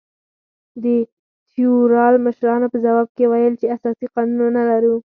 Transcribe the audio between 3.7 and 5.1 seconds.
اساسي قانون ونه لرو.